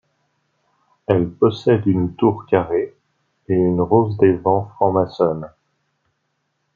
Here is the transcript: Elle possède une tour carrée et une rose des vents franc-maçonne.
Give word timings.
Elle 1.05 1.29
possède 1.29 1.85
une 1.85 2.15
tour 2.15 2.47
carrée 2.47 2.97
et 3.47 3.53
une 3.53 3.81
rose 3.81 4.17
des 4.17 4.33
vents 4.33 4.67
franc-maçonne. 4.73 5.51